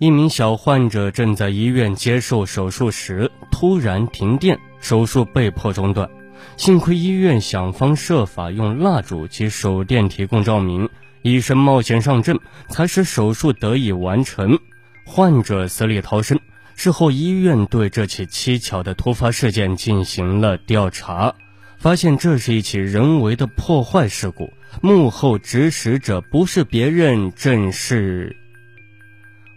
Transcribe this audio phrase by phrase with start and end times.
[0.00, 6.08] 一名小患者正在医院接受手术时，突然停电，手术被迫中断。
[6.56, 10.88] 幸亏医院想方设法用蜡烛及手电提供照明，
[11.20, 12.38] 医生冒险上阵，
[12.70, 14.58] 才使手术得以完成。
[15.04, 16.40] 患者死里逃生。
[16.76, 21.34] 事后，医院对这起蹊跷的突发事件进行了调查，
[21.76, 28.34] 发现这是一起人为的破坏事故，幕后指使者不是别人，正是。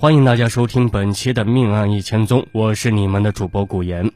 [0.00, 4.12] 欢迎大家收听本期的《命案一千宗》，我是你们的主播古言。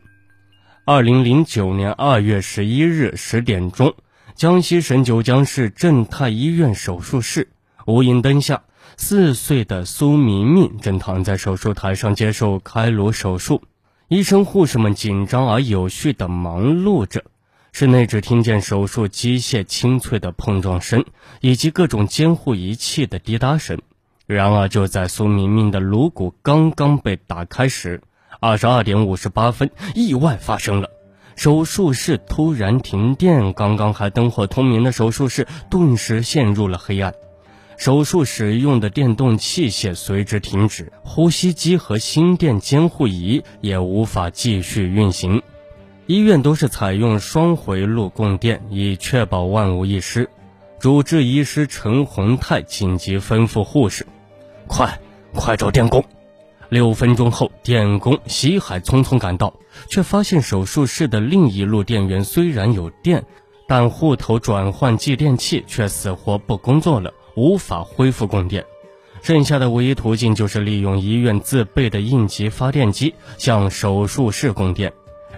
[0.84, 3.92] 二零零九年二月十一日十点钟，
[4.36, 7.48] 江西省九江市正泰医院手术室，
[7.84, 8.62] 无影灯下，
[8.96, 13.64] 四岁的苏明明正躺在手术台上接受开颅手术，
[14.06, 17.24] 医生护士们紧张而有序地忙碌着，
[17.72, 21.04] 室内只听见手术机械清脆的碰撞声，
[21.40, 23.80] 以及各种监护仪器的滴答声。
[24.32, 28.02] 然而，就在苏明明的颅骨刚刚被打开时，
[28.40, 30.90] 二十二点五十八分，意外发生了，
[31.36, 33.52] 手术室突然停电。
[33.52, 37.14] 刚刚还灯火通明的手术室顿时陷入了黑暗，
[37.76, 45.42] 手术使用的电动器械随之停止，呼吸机和心电监护仪也无法继续运行。
[46.06, 50.28] 医院都是采用双回路供电，以确保万无一失。
[50.80, 54.04] 主治医师陈洪泰紧急吩咐护士
[54.72, 54.98] ：“快，
[55.34, 56.02] 快找电工！”
[56.70, 59.52] 六分钟后，电工席海匆匆赶到，
[59.90, 63.22] 却发现手术室的另一路电源虽然有电，
[63.68, 68.64] 但户头转换继电器却死活不工作了，无法恢复供电。
[69.20, 74.90] 剩下的唯一途径就是利用医院自备的应急发电机向手术室供电。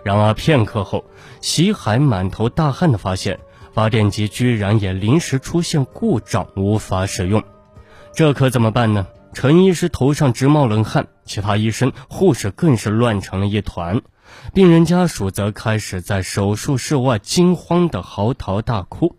[0.05, 1.05] 然而片刻后，
[1.41, 3.41] 席海满头大汗地发现。
[3.73, 7.43] 发电机居然也临时出现故障，无法使用，
[8.15, 9.09] 这可怎么办呢？
[9.35, 14.01] 陈医师头上直冒冷汗，其他医生、护士更是乱成了一团，
[14.55, 19.17] 病人家属则开始在手术室外惊慌地嚎啕大哭。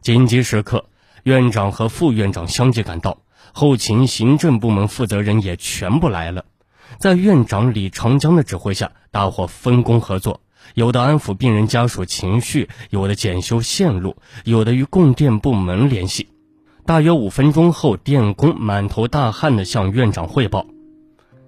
[0.00, 0.86] 紧急时刻，
[1.24, 3.18] 院长和副院长相继赶到，
[3.52, 6.44] 后勤、行政部门负责人也全部来了，
[6.98, 10.40] 在院长李长江的指挥下，大伙分工合作。
[10.74, 16.29] 有的安抚病人家属情绪，有的检修线路，有的与供电部门联系。
[16.90, 20.66] 大约五分钟后，电工满头大汗地向院长汇报：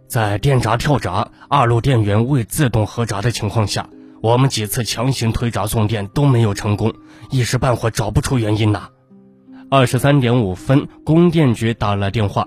[0.06, 3.88] 在电闸跳闸、二路电源未自动合闸的情况下，
[4.20, 6.94] 我们几次强行推闸送电都没有成功，
[7.32, 8.88] 一时半会找不出原因呐。
[9.68, 12.46] 二十三点五分，供电局打来电话。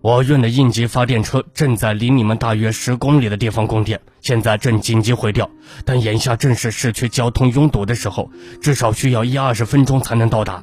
[0.00, 5.50] 我院的应急发电车正在离你们大约十公里的地方供电，现在正紧急回调，
[5.84, 8.30] 但眼下正是市区交通拥堵的时候，
[8.62, 10.62] 至少需要一二十分钟才能到达。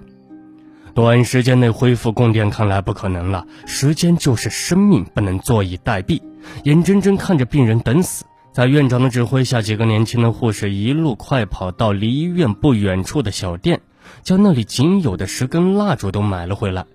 [0.96, 6.22] 短时间内恢复供电看来不可能了，时间就是生命，不能坐以待毙，
[6.66, 8.26] 眼睁睁看着病人等死。
[8.52, 13.82] 在院长的指挥下，几个年轻的护士一路快跑到离医院不远处的小店，
[14.22, 16.86] 将那里仅有的十根蜡烛都买了回来。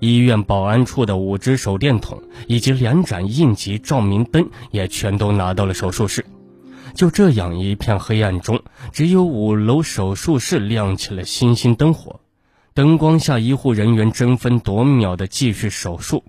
[0.00, 6.26] 医院保安处的五只手电筒以及两盏应急照明灯也全都拿到了手术室。
[6.94, 8.60] 就这样，一片黑暗中，
[8.92, 12.20] 只有五楼手术室亮起了星星灯火。
[12.76, 16.24] 灯光下，医护人员争分夺秒地继续手术。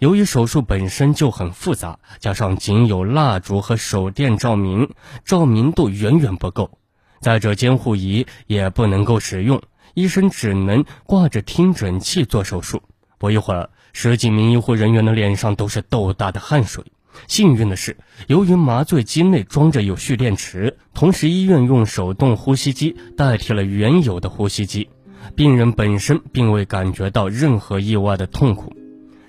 [0.00, 4.90] 由于手术本身就很复杂，加上仅有蜡烛和手电照明，
[5.24, 6.78] 照明度远远不够。
[7.22, 9.62] 再者，监护仪也不能够使用，
[9.94, 12.82] 医生只能挂着听诊器做手术。
[13.16, 16.84] 不一会儿，十几名医护人员的脸上都是豆大的汗水。
[17.28, 24.90] 幸运的是，由于麻醉机内装着有蓄电池，同时医院用手动呼吸机代替了原有的呼吸机，
[25.34, 28.72] 病人本身并未感觉到任何意外的痛苦。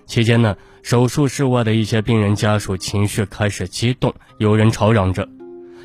[0.06, 5.30] 期间呢，手术室外的一些病人家属情绪开始激动，有人吵嚷着：“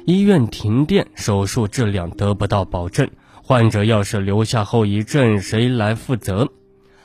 [0.07, 3.11] 医院停电，手术质量得不到保证，
[3.43, 6.49] 患者要是留下后遗症，谁来负责？”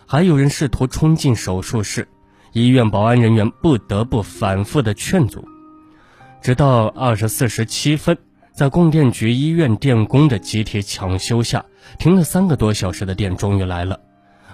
[0.07, 2.07] 还有人试图冲进手术室，
[2.53, 5.47] 医院保安人员不得不反复的劝阻，
[6.41, 8.17] 直到二十四时七分，
[8.59, 11.65] 在供电局、医院电工的集体抢修下，
[11.97, 14.01] 停了三个多小时的电终于来了，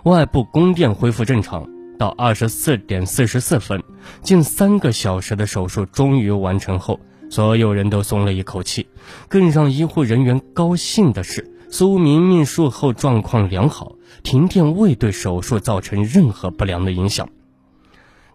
[0.03, 1.67] 外部供电恢复正常。
[1.97, 3.81] 到二十四点四十四分，
[4.21, 6.99] 近三个小时的手术终于完成后，
[7.31, 8.85] 所有人都松了一口气。
[9.27, 11.51] 更让医护人员高兴的是。
[11.71, 17.27] 苏明明术后状况良好，停电未对手术造成任何不良的影响。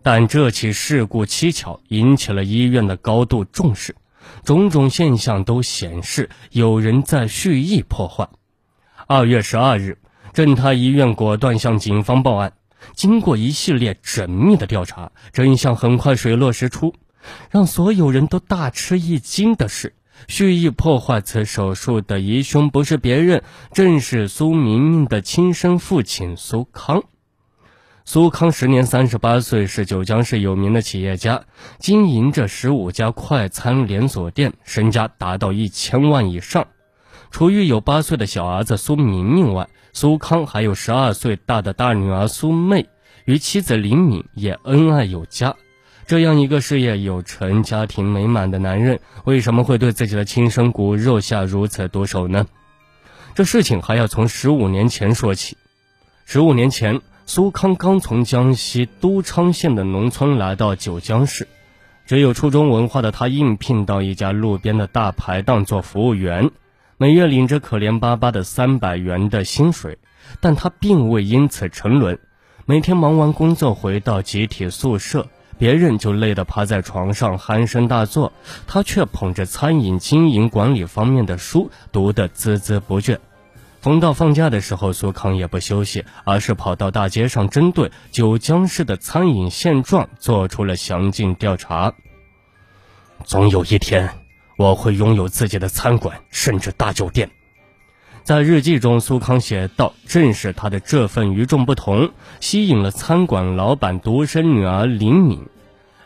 [0.02, 3.94] 但这起事故蹊跷，引起了医院的高度重视，
[4.44, 8.28] 种种现象都显示有人在蓄意破坏。
[9.06, 9.98] 二月十二日，
[10.32, 12.52] 正泰医院果断向警方报案，
[12.94, 16.94] 经过一系列缜密的调查，真相很快水落石出。
[17.50, 19.94] 让所有人都大吃一惊的是，
[20.26, 23.42] 蓄意破坏此手术的疑凶不是别人，
[23.72, 27.02] 正是苏明明的亲生父亲苏康。
[28.04, 31.42] 苏康时年三十八岁，是九江市有名的企业家，
[31.78, 36.66] 经营着十五家快餐连锁店，身家达到一千万以上。
[37.30, 42.88] 除育有八岁的小儿子苏明明外，苏康还有十二岁大的大女儿苏妹，
[43.26, 45.54] 与妻子林敏也恩爱有加。
[46.06, 52.46] 这样一个事业有成、家庭美满的男人，为什么会对自己的亲生骨肉下如此毒手呢？
[53.36, 55.56] 这事情还要从十五年前说起。
[56.24, 57.00] 十五年前，
[57.32, 61.46] 苏康刚从江西都昌县的农村来到九江市，
[62.04, 66.50] 只有初中文化的他应聘到一家路边的大排档做服务员，
[66.96, 69.98] 每月领着可怜巴巴的三百元的薪水，
[70.40, 72.18] 但他并未因此沉沦。
[72.66, 75.28] 每天忙完工作回到集体宿舍。
[75.56, 78.32] 别人就累得趴在床上鼾声大作，
[78.66, 83.18] 他却捧着餐饮经营管理方面的书读得孜孜不倦。
[83.80, 91.94] 逢到放假的时候，苏康也不休息，而是跑到大街上，针对九江市的餐饮现状做出了详尽调查。
[93.24, 94.10] 总有一天，
[94.58, 97.30] 我会拥有自己的餐馆，甚至大酒店。
[98.22, 105.48] 在日记中，苏康写道：“正是他的这份与众不同，吸引了餐馆老板独生女儿林敏。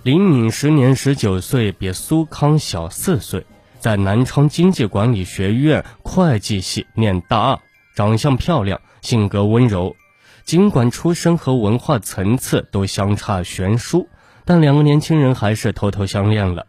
[0.05, 3.45] 林敏时年十九岁，比苏康小四岁，
[3.85, 7.59] 在南昌经济管理学院会计系念大二，
[7.95, 9.95] 长相漂亮，性格温柔。
[10.43, 14.09] 尽管出身和文化层次都相差悬殊，
[14.47, 16.67] 但两个年轻人还是偷偷相恋了。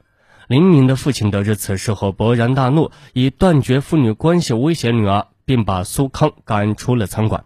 [0.50, 7.46] 林敏的父亲得知此事后，勃然大怒，以断绝父女关系威胁女儿。”并把苏康赶出了餐馆，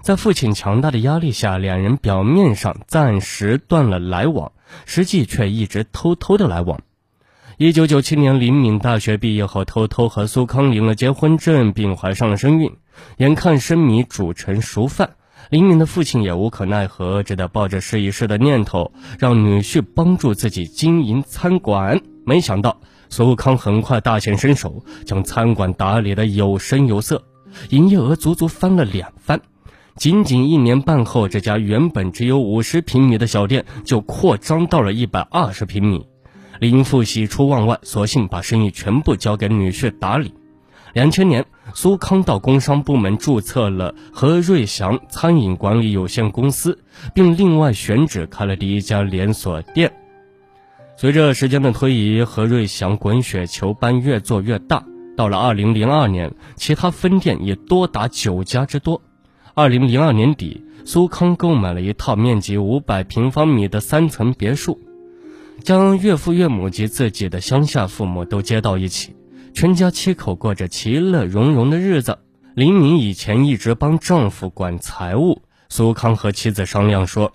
[0.00, 4.52] 在父亲强大的压力下，两人表面上暂时断了来往，
[4.86, 6.80] 实际却一直偷偷的来往。
[7.58, 12.70] 一九九七年，林敏大学毕业后，偷偷和苏康领了结婚证，并怀上了身孕。
[13.16, 15.12] 眼看生米煮成熟饭，
[15.48, 22.02] 林敏的父亲也无可奈何，只得抱着试一试的念头，让女婿帮助自己经营餐馆。
[22.26, 22.78] 没想到。
[23.08, 27.22] 苏康很快大显身手，将餐馆打理得有声有色，
[27.70, 29.40] 营业额足足翻了两番。
[29.94, 36.06] 仅仅一年半后，这家原本只有五十平米的小店就扩张到了一百二十平米。
[36.60, 40.32] 林父喜出望外，索性把生意全部交给女婿打理。
[40.92, 41.44] 两千年，
[41.74, 46.78] 苏康到工商部门注册了何瑞祥餐饮管理有限公司，
[47.14, 49.92] 并另外选址开了第一家连锁店。
[50.96, 54.82] 随着时间的推移，何瑞祥滚雪球般越做越大。
[55.14, 59.02] 到了二零零二年，其他分店也多达九家之多。
[59.54, 64.80] 二零零二年底，苏康购买了一套面积五百平方米的三层别墅，
[65.66, 69.16] 将岳父岳母及自己的乡下父母都接到一起，
[69.52, 72.20] 全家七口过着其乐融融的日子。
[72.54, 77.32] 林敏以前一直帮丈夫管财务，苏康和妻子商量说：“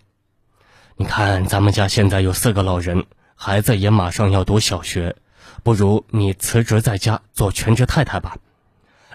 [0.95, 3.03] 你看，咱们家现在有四个老人。”
[3.35, 5.17] 孩子也马上要读小学，
[5.61, 8.37] 不如你辞职在家做全职太太吧。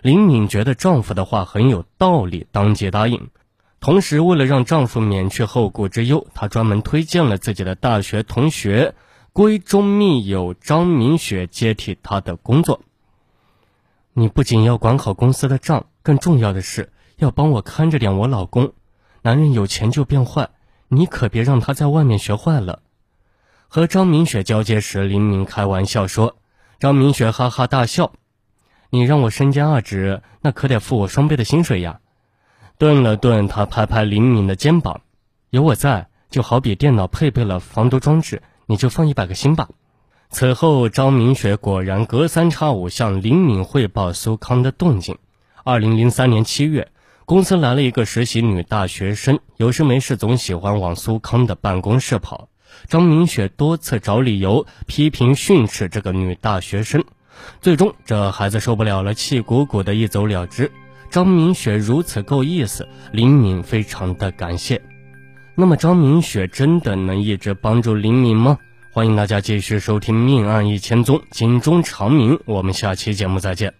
[0.02, 3.30] 林敏觉得丈夫的话很有道理，当即答应。
[3.80, 8.94] 同时，为了让丈夫免去后顾之忧，她专门推荐了自己的大学同学、
[9.36, 12.80] 闺中密友张明雪接替他的工作。
[14.14, 18.72] 你不仅要管好公司的账，更重要的是要帮我看着点我老公。
[19.20, 20.48] 男人有钱就变坏，
[20.88, 22.80] 你可别让他在外面学坏了。
[23.68, 26.36] 和张明雪交接时，林敏开玩笑说
[26.80, 28.12] ：“张明雪哈哈大笑，
[28.88, 32.00] 你让我身兼二职，那可得付我双倍的薪水呀。”
[32.78, 35.02] 顿了顿，他拍拍林敏的肩膀
[35.52, 39.68] ：“有我在，就好比电脑配备了防毒装置，你就放一百个心吧。”
[40.28, 45.18] 此后，张明雪果然隔三差五向林敏汇报苏康的动静。
[45.64, 46.88] 二零零三年七月，
[47.24, 52.48] 公司来了一个实习女大学生，有事没事总喜欢往苏康的办公室跑。
[52.88, 57.04] 张明雪多次找理由批评训斥这个女大学生，
[57.62, 60.70] 最终这孩子受不了了，气鼓鼓的一走了之。
[61.08, 64.82] 张明雪如此够意思，林敏非常的感谢。
[65.58, 68.58] 那么张明雪真的能一直帮助林敏吗？
[68.92, 72.38] 欢迎大家继续收听《命案一千宗》，警钟长鸣。
[72.44, 73.72] 我们下期节目再见。